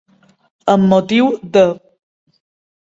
[0.75, 1.29] Amb motiu
[1.59, 1.67] de.